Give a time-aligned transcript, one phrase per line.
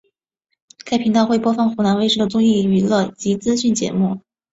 [0.83, 4.19] 该频道会播放湖南卫视的综艺娱乐及资讯节目。